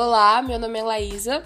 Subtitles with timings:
[0.00, 1.42] Olá, meu nome é Laísa.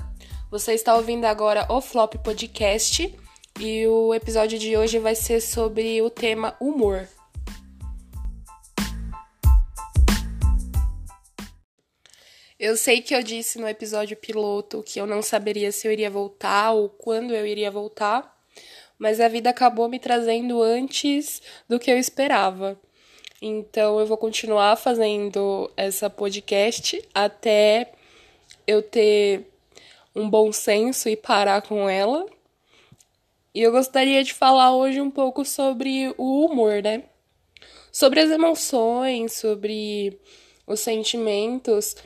[0.50, 3.18] Você está ouvindo agora o Flop Podcast
[3.58, 7.08] e o episódio de hoje vai ser sobre o tema humor.
[12.60, 16.10] Eu sei que eu disse no episódio piloto que eu não saberia se eu iria
[16.10, 18.38] voltar ou quando eu iria voltar,
[18.98, 22.78] mas a vida acabou me trazendo antes do que eu esperava.
[23.40, 27.92] Então eu vou continuar fazendo essa podcast até
[28.66, 29.46] eu ter
[30.14, 32.26] um bom senso e parar com ela.
[33.54, 37.04] E eu gostaria de falar hoje um pouco sobre o humor, né?
[37.90, 40.18] Sobre as emoções, sobre
[40.66, 41.96] os sentimentos.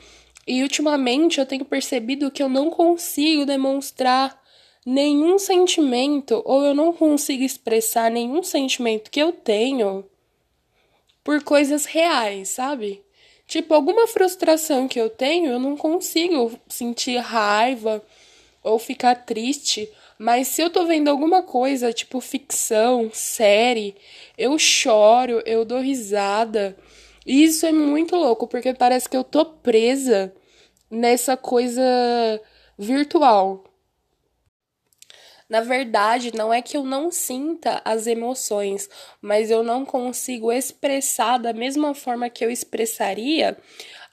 [0.45, 4.41] E ultimamente eu tenho percebido que eu não consigo demonstrar
[4.85, 10.05] nenhum sentimento ou eu não consigo expressar nenhum sentimento que eu tenho
[11.23, 13.03] por coisas reais, sabe?
[13.47, 18.03] Tipo, alguma frustração que eu tenho, eu não consigo sentir raiva
[18.61, 19.89] ou ficar triste.
[20.19, 23.95] Mas se eu tô vendo alguma coisa, tipo ficção, série,
[24.37, 26.77] eu choro, eu dou risada.
[27.25, 30.33] E isso é muito louco, porque parece que eu tô presa
[30.91, 31.81] nessa coisa
[32.77, 33.63] virtual.
[35.49, 38.89] Na verdade, não é que eu não sinta as emoções,
[39.21, 43.57] mas eu não consigo expressar da mesma forma que eu expressaria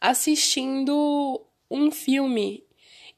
[0.01, 2.65] assistindo um filme.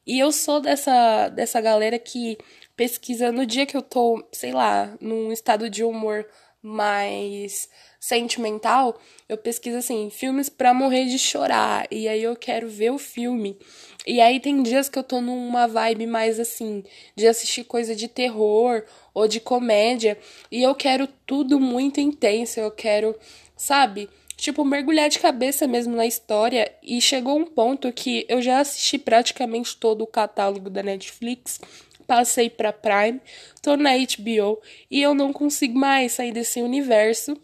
[0.06, 2.39] E eu sou dessa, dessa galera que
[2.77, 6.27] pesquisa no dia que eu tô, sei lá, num estado de humor
[6.67, 7.69] mais
[8.00, 12.98] sentimental, eu pesquiso assim, filmes para morrer de chorar, e aí eu quero ver o
[12.98, 13.59] filme.
[14.06, 16.84] E aí tem dias que eu tô numa vibe mais assim,
[17.17, 20.19] de assistir coisa de terror ou de comédia,
[20.50, 23.17] e eu quero tudo muito intenso, eu quero,
[23.56, 24.09] sabe?
[24.37, 26.70] Tipo, mergulhar de cabeça mesmo na história.
[26.83, 31.59] E chegou um ponto que eu já assisti praticamente todo o catálogo da Netflix,
[32.06, 33.21] passei pra Prime,
[33.62, 37.37] tô na HBO e eu não consigo mais sair desse universo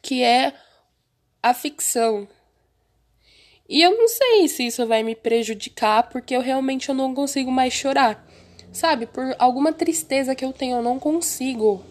[0.00, 0.52] que é
[1.42, 2.28] a ficção,
[3.72, 7.50] e eu não sei se isso vai me prejudicar, porque eu realmente eu não consigo
[7.50, 8.22] mais chorar.
[8.70, 9.06] Sabe?
[9.06, 11.82] Por alguma tristeza que eu tenho, eu não consigo.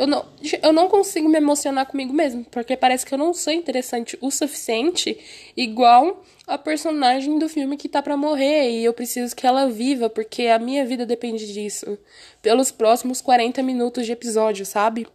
[0.00, 0.24] Eu não,
[0.62, 4.30] eu não consigo me emocionar comigo mesmo, porque parece que eu não sou interessante o
[4.30, 5.18] suficiente,
[5.54, 10.08] igual a personagem do filme que tá para morrer, e eu preciso que ela viva,
[10.08, 11.98] porque a minha vida depende disso.
[12.40, 15.06] Pelos próximos 40 minutos de episódio, sabe?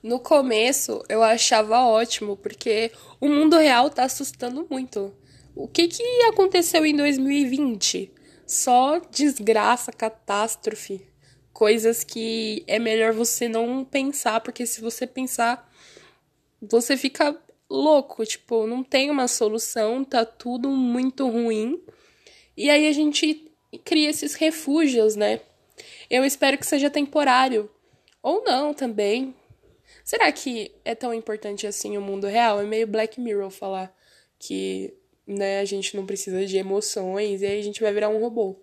[0.00, 5.12] No começo eu achava ótimo, porque o mundo real tá assustando muito.
[5.56, 8.12] O que que aconteceu em 2020?
[8.46, 11.10] Só desgraça, catástrofe,
[11.62, 15.72] coisas que é melhor você não pensar, porque se você pensar,
[16.60, 17.40] você fica
[17.70, 21.80] louco, tipo, não tem uma solução, tá tudo muito ruim.
[22.56, 23.48] E aí a gente
[23.84, 25.38] cria esses refúgios, né?
[26.10, 27.70] Eu espero que seja temporário.
[28.20, 29.32] Ou não também.
[30.02, 32.60] Será que é tão importante assim o mundo real?
[32.60, 33.96] É meio Black Mirror falar
[34.36, 34.92] que
[35.24, 38.60] né, a gente não precisa de emoções e aí a gente vai virar um robô.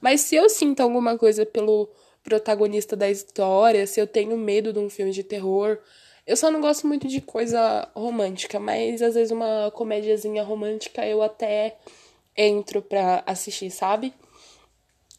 [0.00, 1.90] Mas se eu sinto alguma coisa pelo
[2.26, 5.78] protagonista da história, se eu tenho medo de um filme de terror,
[6.26, 11.22] eu só não gosto muito de coisa romântica, mas às vezes uma comédiazinha romântica eu
[11.22, 11.76] até
[12.36, 14.12] entro pra assistir, sabe?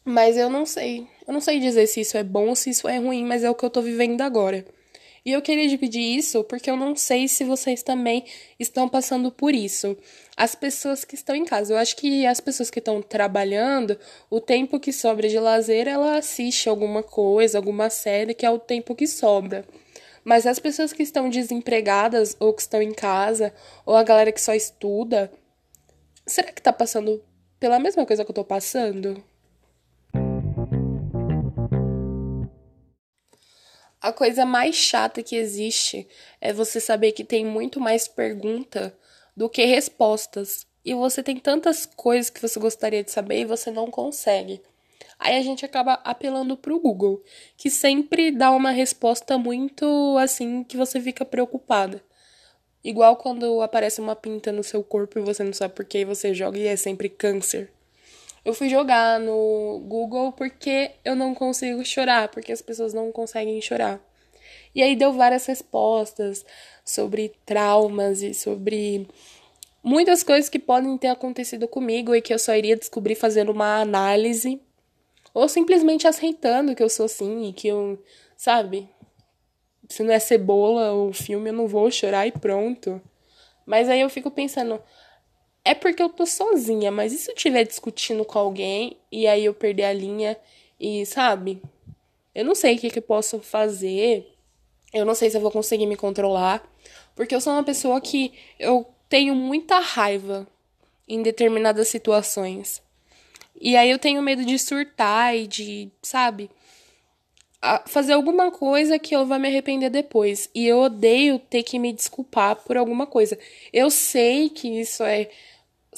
[0.04, 1.08] Mas eu não sei.
[1.26, 3.50] Eu não sei dizer se isso é bom ou se isso é ruim, mas é
[3.50, 4.66] o que eu tô vivendo agora.
[5.28, 8.24] E eu queria dividir isso porque eu não sei se vocês também
[8.58, 9.94] estão passando por isso.
[10.34, 13.98] As pessoas que estão em casa, eu acho que as pessoas que estão trabalhando,
[14.30, 18.58] o tempo que sobra de lazer, ela assiste alguma coisa, alguma série, que é o
[18.58, 19.66] tempo que sobra.
[20.24, 23.52] Mas as pessoas que estão desempregadas ou que estão em casa,
[23.84, 25.30] ou a galera que só estuda,
[26.26, 27.22] será que tá passando
[27.60, 29.22] pela mesma coisa que eu tô passando?
[34.00, 36.06] A coisa mais chata que existe
[36.40, 38.96] é você saber que tem muito mais pergunta
[39.36, 40.66] do que respostas.
[40.84, 44.62] E você tem tantas coisas que você gostaria de saber e você não consegue.
[45.18, 47.22] Aí a gente acaba apelando pro Google,
[47.56, 52.00] que sempre dá uma resposta muito assim que você fica preocupada.
[52.84, 56.32] Igual quando aparece uma pinta no seu corpo e você não sabe por que você
[56.32, 57.72] joga e é sempre câncer.
[58.48, 63.60] Eu fui jogar no Google porque eu não consigo chorar, porque as pessoas não conseguem
[63.60, 64.00] chorar.
[64.74, 66.46] E aí deu várias respostas
[66.82, 69.06] sobre traumas e sobre
[69.82, 73.82] muitas coisas que podem ter acontecido comigo e que eu só iria descobrir fazendo uma
[73.82, 74.58] análise
[75.34, 78.02] ou simplesmente aceitando que eu sou assim e que eu,
[78.34, 78.88] sabe,
[79.90, 82.98] se não é cebola ou filme eu não vou chorar e pronto.
[83.66, 84.82] Mas aí eu fico pensando,
[85.68, 89.44] é porque eu tô sozinha, mas e se eu estiver discutindo com alguém e aí
[89.44, 90.34] eu perder a linha
[90.80, 91.60] e, sabe?
[92.34, 94.32] Eu não sei o que, que eu posso fazer.
[94.94, 96.66] Eu não sei se eu vou conseguir me controlar.
[97.14, 100.46] Porque eu sou uma pessoa que eu tenho muita raiva
[101.06, 102.80] em determinadas situações.
[103.60, 106.50] E aí eu tenho medo de surtar e de, sabe?
[107.86, 110.48] fazer alguma coisa que eu vá me arrepender depois.
[110.54, 113.38] E eu odeio ter que me desculpar por alguma coisa.
[113.72, 115.28] Eu sei que isso é,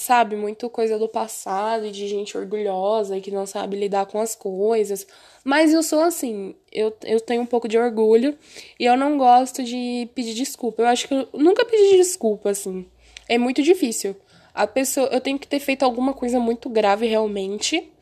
[0.00, 4.19] sabe, muito coisa do passado e de gente orgulhosa e que não sabe lidar com
[4.19, 5.06] as coisas.
[5.44, 8.37] Mas eu sou assim, eu, eu tenho um pouco de orgulho
[8.79, 10.82] e eu não gosto de pedir desculpa.
[10.82, 12.87] Eu acho que eu nunca pedi desculpa, assim.
[13.29, 14.17] É muito difícil.
[14.55, 17.93] A pessoa, eu tenho que ter feito alguma coisa muito grave realmente.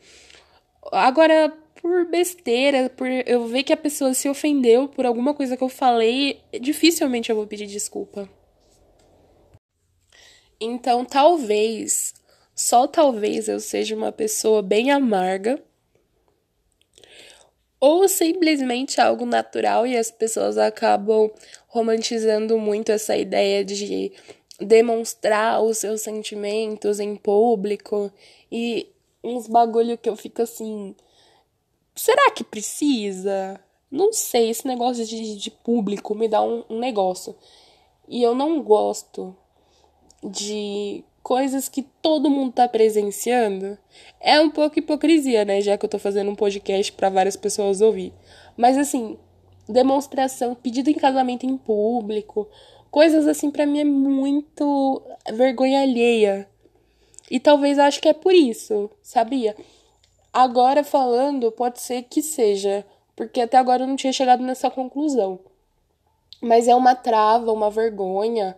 [0.93, 5.63] Agora, por besteira, por eu ver que a pessoa se ofendeu por alguma coisa que
[5.63, 8.29] eu falei, dificilmente eu vou pedir desculpa.
[10.59, 12.13] Então, talvez,
[12.53, 15.61] só talvez eu seja uma pessoa bem amarga.
[17.79, 21.31] Ou simplesmente algo natural e as pessoas acabam
[21.67, 24.11] romantizando muito essa ideia de
[24.59, 28.11] demonstrar os seus sentimentos em público
[28.51, 28.89] e
[29.23, 30.93] uns bagulho que eu fico assim,
[31.95, 33.59] será que precisa?
[33.89, 37.33] Não sei, esse negócio de, de público me dá um, um negócio.
[38.09, 39.33] E eu não gosto
[40.23, 43.77] de coisas que todo mundo tá presenciando.
[44.19, 45.61] É um pouco hipocrisia, né?
[45.61, 48.13] Já que eu tô fazendo um podcast para várias pessoas ouvir.
[48.57, 49.17] Mas assim,
[49.67, 52.47] demonstração, pedido em casamento em público,
[52.89, 55.01] coisas assim para mim é muito
[55.33, 56.49] vergonha alheia.
[57.29, 59.55] E talvez acho que é por isso, sabia?
[60.33, 62.85] Agora falando, pode ser que seja,
[63.15, 65.39] porque até agora eu não tinha chegado nessa conclusão.
[66.41, 68.57] Mas é uma trava, uma vergonha,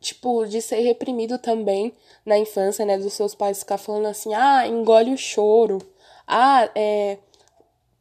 [0.00, 1.92] tipo, de ser reprimido também
[2.24, 2.98] na infância, né?
[2.98, 5.78] Dos seus pais ficar falando assim, ah, engole o choro,
[6.26, 7.18] ah, é.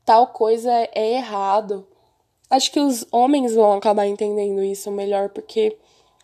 [0.06, 1.88] tal coisa é errado.
[2.50, 5.78] Acho que os homens vão acabar entendendo isso melhor, porque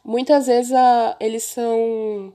[0.03, 2.33] muitas vezes a, eles são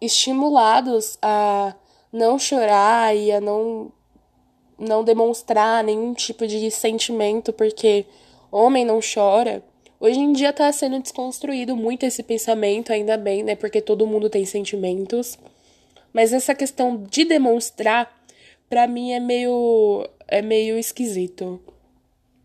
[0.00, 1.74] estimulados a
[2.12, 3.92] não chorar e a não
[4.78, 8.06] não demonstrar nenhum tipo de sentimento porque
[8.50, 9.62] homem não chora.
[10.00, 13.56] Hoje em dia tá sendo desconstruído muito esse pensamento, ainda bem, né?
[13.56, 15.36] Porque todo mundo tem sentimentos.
[16.12, 18.16] Mas essa questão de demonstrar,
[18.68, 21.60] para mim é meio é meio esquisito.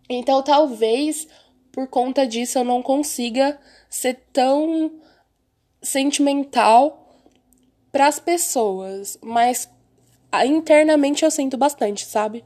[0.09, 1.27] Então, talvez
[1.71, 3.59] por conta disso eu não consiga
[3.89, 4.91] ser tão
[5.81, 7.17] sentimental
[7.91, 9.69] para as pessoas, mas
[10.45, 12.43] internamente eu sinto bastante, sabe?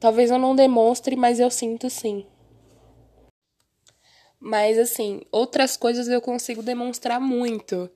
[0.00, 2.24] Talvez eu não demonstre, mas eu sinto sim.
[4.46, 7.90] Mas assim, outras coisas eu consigo demonstrar muito.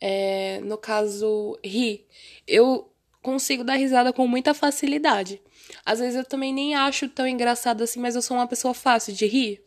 [0.00, 2.06] É, no caso, rir.
[2.46, 2.90] Eu
[3.22, 5.42] consigo dar risada com muita facilidade.
[5.84, 9.12] Às vezes eu também nem acho tão engraçado assim, mas eu sou uma pessoa fácil
[9.12, 9.62] de rir.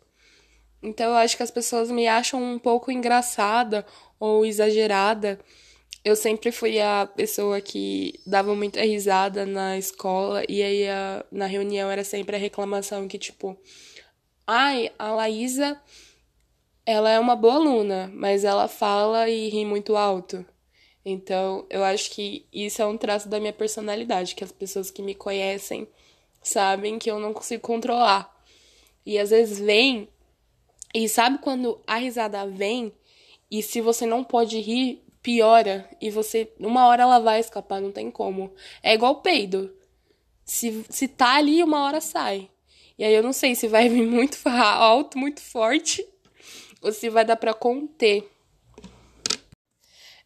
[0.82, 3.86] Então eu acho que as pessoas me acham um pouco engraçada
[4.20, 5.40] ou exagerada
[6.04, 11.46] eu sempre fui a pessoa que dava muita risada na escola e aí a, na
[11.46, 13.58] reunião era sempre a reclamação que tipo,
[14.46, 15.80] ai, a Laísa
[16.86, 20.46] ela é uma boa aluna, mas ela fala e ri muito alto.
[21.06, 25.02] Então, eu acho que isso é um traço da minha personalidade, que as pessoas que
[25.02, 25.88] me conhecem
[26.42, 28.34] sabem que eu não consigo controlar.
[29.06, 30.08] E às vezes vem,
[30.94, 32.94] e sabe quando a risada vem,
[33.52, 36.52] e se você não pode rir, piora e você.
[36.60, 38.54] Uma hora ela vai escapar, não tem como.
[38.82, 39.74] É igual peido.
[40.46, 42.50] Se, se tá ali, uma hora sai.
[42.98, 46.06] E aí eu não sei se vai vir muito alto, muito forte,
[46.84, 48.30] ou se vai dar para conter.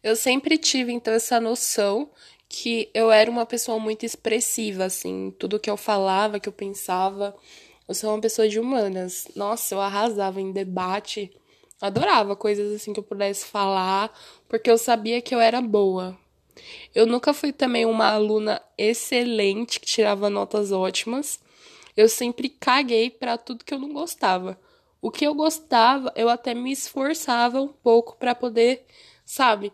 [0.02, 2.10] Eu sempre tive então essa noção
[2.48, 7.36] que eu era uma pessoa muito expressiva, assim, tudo que eu falava, que eu pensava.
[7.86, 9.28] Eu sou uma pessoa de humanas.
[9.34, 11.30] Nossa, eu arrasava em debate.
[11.80, 14.12] Adorava coisas assim que eu pudesse falar,
[14.48, 16.18] porque eu sabia que eu era boa.
[16.94, 21.38] Eu nunca fui também uma aluna excelente que tirava notas ótimas.
[21.96, 24.58] Eu sempre caguei para tudo que eu não gostava.
[25.00, 28.84] O que eu gostava, eu até me esforçava um pouco para poder,
[29.24, 29.72] sabe,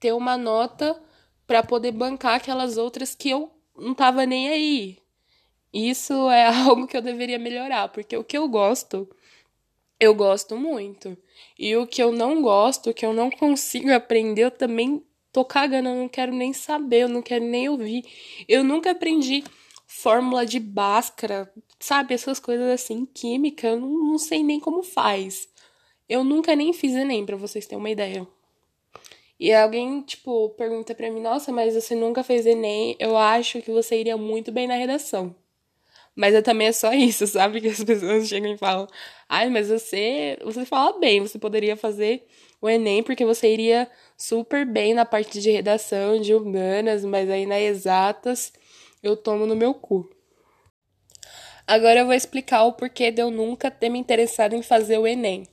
[0.00, 1.00] ter uma nota
[1.46, 4.98] para poder bancar aquelas outras que eu não tava nem aí.
[5.72, 9.08] Isso é algo que eu deveria melhorar, porque o que eu gosto,
[10.00, 11.16] eu gosto muito.
[11.58, 15.90] E o que eu não gosto, que eu não consigo aprender, eu também tô cagando,
[15.90, 18.04] eu não quero nem saber, eu não quero nem ouvir.
[18.48, 19.44] Eu nunca aprendi
[19.86, 22.14] fórmula de Bhaskara, sabe?
[22.14, 25.48] Essas coisas assim, química, eu não, não sei nem como faz.
[26.08, 28.26] Eu nunca nem fiz Enem, pra vocês terem uma ideia.
[29.38, 33.70] e alguém, tipo, pergunta pra mim, nossa, mas você nunca fez Enem, eu acho que
[33.70, 35.34] você iria muito bem na redação.
[36.14, 37.60] Mas eu também é só isso, sabe?
[37.60, 38.86] Que as pessoas chegam e falam,
[39.28, 42.26] ai, mas você, você fala bem, você poderia fazer
[42.60, 47.46] o Enem porque você iria super bem na parte de redação, de humanas, mas aí
[47.46, 48.52] na exatas
[49.06, 50.08] eu tomo no meu cu.
[51.66, 55.06] Agora eu vou explicar o porquê de eu nunca ter me interessado em fazer o
[55.06, 55.46] Enem.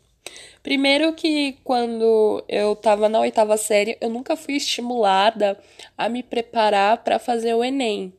[0.62, 5.60] Primeiro que quando eu tava na oitava série, eu nunca fui estimulada
[5.98, 8.14] a me preparar para fazer o Enem.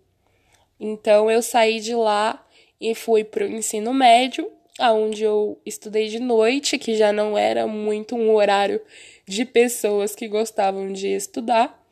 [0.78, 2.44] Então eu saí de lá
[2.80, 8.16] e fui pro ensino médio, aonde eu estudei de noite, que já não era muito
[8.16, 8.80] um horário
[9.26, 11.83] de pessoas que gostavam de estudar.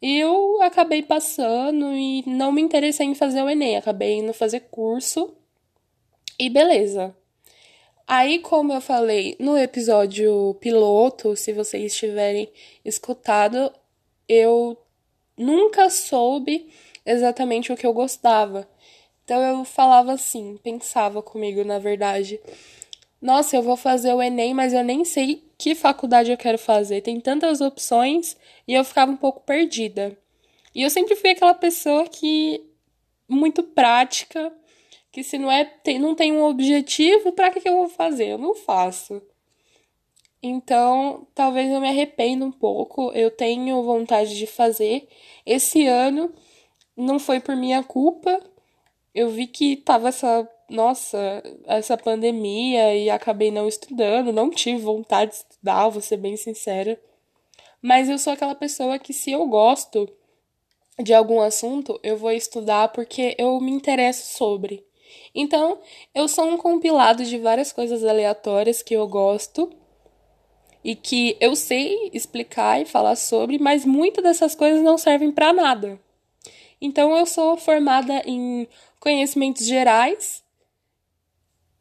[0.00, 5.34] Eu acabei passando e não me interessei em fazer o Enem, acabei indo fazer curso
[6.38, 7.16] e beleza.
[8.06, 12.48] Aí, como eu falei no episódio piloto, se vocês tiverem
[12.84, 13.72] escutado,
[14.28, 14.78] eu
[15.36, 16.70] nunca soube
[17.04, 18.68] exatamente o que eu gostava.
[19.24, 22.40] Então eu falava assim, pensava comigo, na verdade.
[23.20, 27.02] Nossa, eu vou fazer o Enem, mas eu nem sei que faculdade eu quero fazer.
[27.02, 28.36] Tem tantas opções
[28.66, 30.16] e eu ficava um pouco perdida.
[30.74, 32.64] E eu sempre fui aquela pessoa que
[33.28, 34.52] muito prática,
[35.10, 38.28] que se não é tem, não tem um objetivo, para que, que eu vou fazer?
[38.28, 39.20] Eu não faço.
[40.42, 43.10] Então, talvez eu me arrependa um pouco.
[43.12, 45.08] Eu tenho vontade de fazer.
[45.44, 46.32] Esse ano
[46.96, 48.40] não foi por minha culpa.
[49.14, 55.30] Eu vi que tava essa, nossa, essa pandemia e acabei não estudando, não tive vontade
[55.30, 57.00] de estudar, vou ser bem sincera.
[57.80, 60.08] Mas eu sou aquela pessoa que se eu gosto
[61.02, 64.84] de algum assunto, eu vou estudar porque eu me interesso sobre.
[65.34, 65.78] Então,
[66.14, 69.70] eu sou um compilado de várias coisas aleatórias que eu gosto
[70.84, 75.52] e que eu sei explicar e falar sobre, mas muitas dessas coisas não servem para
[75.52, 75.98] nada.
[76.80, 78.68] Então, eu sou formada em
[79.00, 80.42] conhecimentos gerais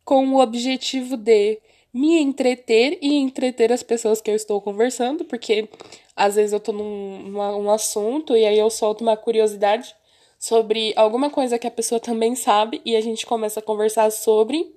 [0.08, 1.60] com o objetivo de
[1.94, 5.68] me entreter e entreter as pessoas que eu estou conversando, porque
[6.16, 9.94] às vezes eu tô num, num assunto e aí eu solto uma curiosidade
[10.40, 14.74] sobre alguma coisa que a pessoa também sabe e a gente começa a conversar sobre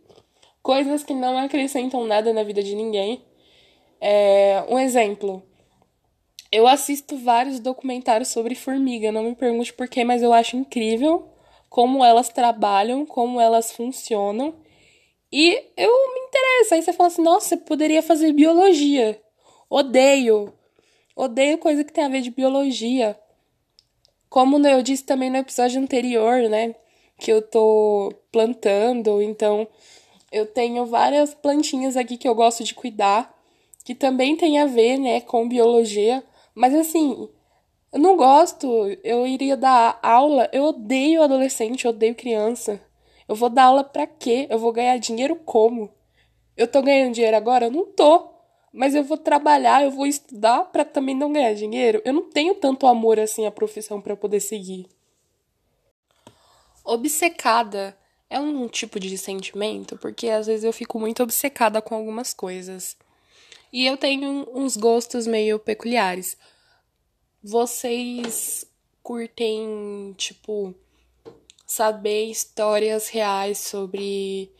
[0.60, 3.22] coisas que não acrescentam nada na vida de ninguém.
[4.00, 5.44] É, um exemplo.
[6.50, 11.28] Eu assisto vários documentários sobre formiga, não me pergunte porquê, mas eu acho incrível
[11.68, 14.68] como elas trabalham, como elas funcionam.
[15.32, 16.74] E eu me interesso.
[16.74, 19.20] Aí você fala assim: nossa, você poderia fazer biologia.
[19.68, 20.52] Odeio.
[21.14, 23.18] Odeio coisa que tem a ver de biologia.
[24.28, 26.74] Como eu disse também no episódio anterior, né?
[27.18, 29.68] Que eu tô plantando, então
[30.32, 33.34] eu tenho várias plantinhas aqui que eu gosto de cuidar,
[33.84, 36.22] que também tem a ver, né, com biologia.
[36.54, 37.28] Mas assim,
[37.92, 38.66] eu não gosto,
[39.02, 42.80] eu iria dar aula, eu odeio adolescente, eu odeio criança.
[43.30, 44.48] Eu vou dar aula pra quê?
[44.50, 45.94] Eu vou ganhar dinheiro como?
[46.56, 47.66] Eu tô ganhando dinheiro agora?
[47.66, 48.30] Eu não tô
[48.72, 52.00] mas eu vou trabalhar, eu vou estudar para também não ganhar dinheiro.
[52.04, 54.86] Eu não tenho tanto amor assim à profissão para poder seguir.
[56.84, 57.96] Obcecada
[58.28, 62.96] é um tipo de sentimento, porque às vezes eu fico muito obcecada com algumas coisas.
[63.72, 66.36] E eu tenho uns gostos meio peculiares.
[67.42, 68.64] Vocês
[69.02, 70.74] curtem, tipo,
[71.70, 74.50] saber histórias reais sobre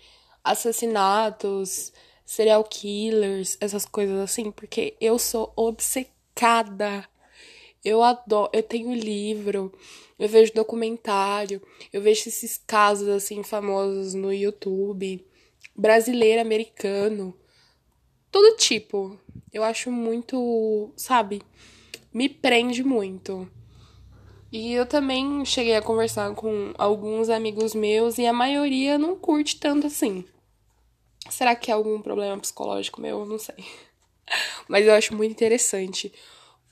[0.44, 1.92] assassinatos,
[2.24, 7.04] serial killers, essas coisas assim, porque eu sou obcecada.
[7.84, 9.72] Eu adoro, eu tenho livro,
[10.16, 11.60] eu vejo documentário,
[11.92, 15.26] eu vejo esses casos assim famosos no YouTube,
[15.74, 17.36] brasileiro, americano,
[18.30, 19.18] todo tipo.
[19.52, 21.42] Eu acho muito, sabe,
[22.14, 23.50] me prende muito.
[24.52, 29.60] E eu também cheguei a conversar com alguns amigos meus e a maioria não curte
[29.60, 30.24] tanto assim.
[31.28, 33.24] Será que é algum problema psicológico meu?
[33.24, 33.64] Não sei.
[34.68, 36.12] Mas eu acho muito interessante.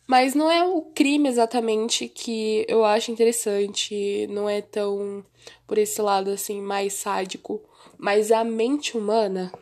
[0.08, 5.22] Mas não é o crime exatamente que eu acho interessante, não é tão
[5.66, 7.62] por esse lado assim mais sádico,
[7.98, 9.52] mas a mente humana.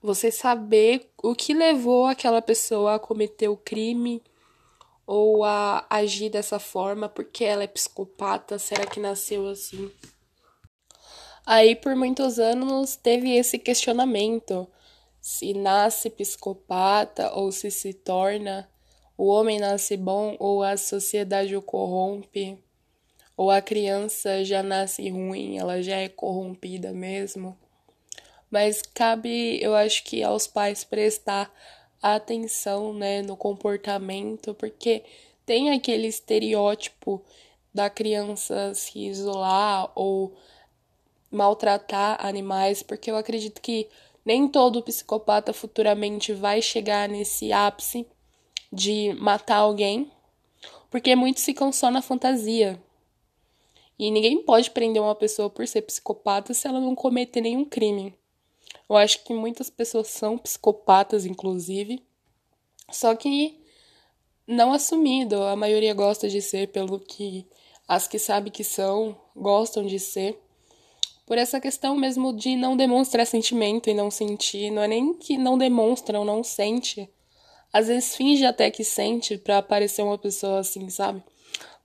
[0.00, 4.22] Você saber o que levou aquela pessoa a cometer o crime
[5.06, 9.90] ou a agir dessa forma, porque ela é psicopata, será que nasceu assim?
[11.44, 14.66] Aí, por muitos anos, teve esse questionamento:
[15.20, 18.68] se nasce psicopata ou se se torna,
[19.16, 22.58] o homem nasce bom ou a sociedade o corrompe,
[23.36, 27.58] ou a criança já nasce ruim, ela já é corrompida mesmo.
[28.50, 31.50] Mas cabe, eu acho que aos pais prestar
[32.02, 35.04] a atenção, né, no comportamento, porque
[35.46, 37.22] tem aquele estereótipo
[37.72, 40.34] da criança se isolar ou
[41.30, 43.88] maltratar animais, porque eu acredito que
[44.24, 48.06] nem todo psicopata futuramente vai chegar nesse ápice
[48.72, 50.10] de matar alguém,
[50.90, 52.80] porque muitos ficam só na fantasia.
[53.98, 58.14] E ninguém pode prender uma pessoa por ser psicopata se ela não cometer nenhum crime.
[58.88, 62.02] Eu acho que muitas pessoas são psicopatas, inclusive,
[62.90, 63.60] só que
[64.46, 65.42] não assumido.
[65.42, 67.46] A maioria gosta de ser pelo que
[67.88, 70.38] as que sabem que são gostam de ser.
[71.26, 75.38] Por essa questão mesmo de não demonstrar sentimento e não sentir, não é nem que
[75.38, 77.08] não demonstra ou não sente.
[77.72, 81.22] Às vezes finge até que sente para parecer uma pessoa assim, sabe?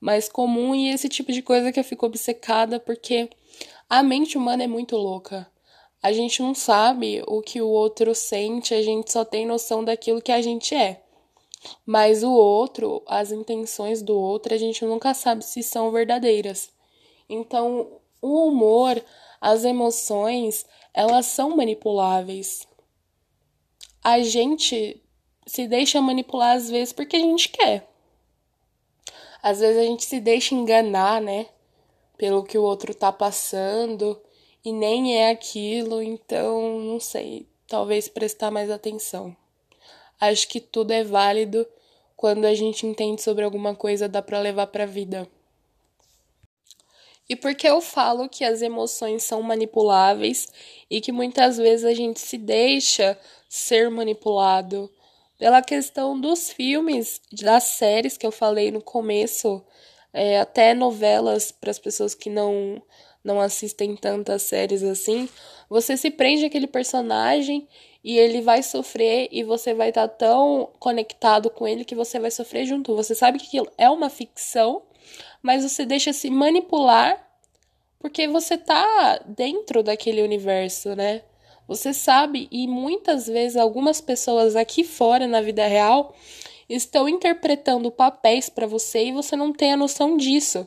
[0.01, 3.29] Mais comum e esse tipo de coisa que eu fico obcecada porque
[3.89, 5.49] a mente humana é muito louca.
[6.07, 10.21] A gente não sabe o que o outro sente, a gente só tem noção daquilo
[10.21, 11.03] que a gente é.
[11.85, 16.69] Mas o outro, as intenções do outro, a gente nunca sabe se são verdadeiras.
[17.27, 19.03] Então, o humor,
[19.41, 22.65] as emoções, elas são manipuláveis.
[24.01, 25.03] A gente
[25.45, 27.85] se deixa manipular às vezes porque a gente quer.
[29.43, 31.47] Às vezes a gente se deixa enganar, né?
[32.17, 34.17] Pelo que o outro tá passando
[34.67, 39.33] e nem é aquilo, então não sei, talvez prestar mais atenção.
[40.19, 41.65] Acho que tudo é válido
[42.17, 45.25] quando a gente entende sobre alguma coisa dá para levar para a vida.
[47.29, 50.49] E porque eu falo que as emoções são manipuláveis
[50.89, 54.91] e que muitas vezes a gente se deixa ser manipulado
[55.37, 59.63] pela questão dos filmes, das séries que eu falei no começo,
[60.11, 62.81] é, até novelas para as pessoas que não
[63.27, 65.27] não assistem tantas séries assim,
[65.69, 67.67] você se prende àquele personagem
[68.03, 72.19] e ele vai sofrer e você vai estar tá tão conectado com ele que você
[72.19, 72.95] vai sofrer junto.
[72.95, 74.81] Você sabe que aquilo é uma ficção,
[75.41, 77.21] mas você deixa se manipular
[77.99, 81.23] porque você tá dentro daquele universo, né?
[81.67, 86.15] Você sabe e muitas vezes algumas pessoas aqui fora na vida real
[86.69, 90.65] estão interpretando papéis para você e você não tem a noção disso.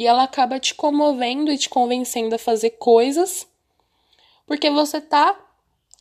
[0.00, 3.46] E ela acaba te comovendo e te convencendo a fazer coisas
[4.46, 5.38] porque você tá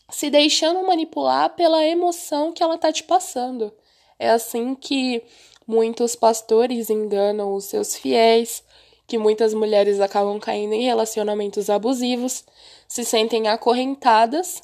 [0.10, 3.74] se deixando manipular pela emoção que ela tá te passando.
[4.18, 5.22] É assim que
[5.68, 8.64] muitos pastores enganam os seus fiéis,
[9.06, 12.46] que muitas mulheres acabam caindo em relacionamentos abusivos,
[12.88, 14.64] se sentem acorrentadas,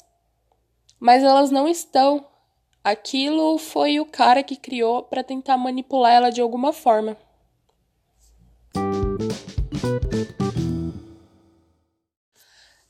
[0.98, 2.26] mas elas não estão.
[2.82, 7.18] Aquilo foi o cara que criou para tentar manipular ela de alguma forma.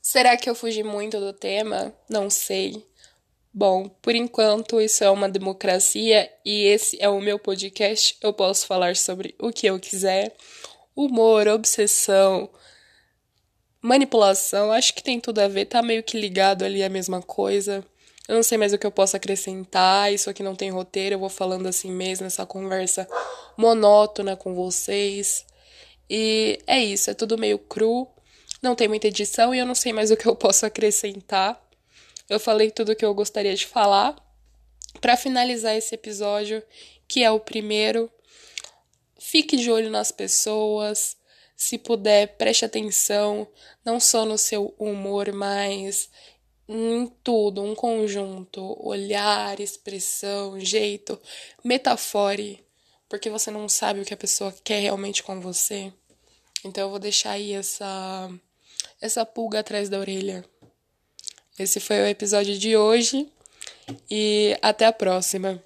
[0.01, 1.93] Será que eu fugi muito do tema?
[2.09, 2.83] Não sei.
[3.53, 8.17] Bom, por enquanto isso é uma democracia e esse é o meu podcast.
[8.21, 10.35] Eu posso falar sobre o que eu quiser.
[10.95, 12.49] Humor, obsessão,
[13.81, 17.85] manipulação, acho que tem tudo a ver, tá meio que ligado ali a mesma coisa.
[18.27, 21.19] Eu não sei mais o que eu posso acrescentar, isso aqui não tem roteiro, eu
[21.19, 23.07] vou falando assim mesmo, essa conversa
[23.55, 25.45] monótona com vocês.
[26.09, 28.07] E é isso, é tudo meio cru,
[28.61, 31.61] não tem muita edição e eu não sei mais o que eu posso acrescentar.
[32.29, 34.15] Eu falei tudo o que eu gostaria de falar.
[34.99, 36.63] Para finalizar esse episódio,
[37.07, 38.11] que é o primeiro,
[39.19, 41.15] fique de olho nas pessoas.
[41.55, 43.47] Se puder, preste atenção,
[43.83, 46.09] não só no seu humor, mas
[46.67, 51.19] em tudo, um conjunto, olhar, expressão, jeito,
[51.63, 52.66] metafore,
[53.09, 55.91] porque você não sabe o que a pessoa quer realmente com você.
[56.63, 58.29] Então eu vou deixar aí essa
[58.99, 60.43] essa pulga atrás da orelha.
[61.57, 63.27] Esse foi o episódio de hoje
[64.09, 65.63] e até a próxima.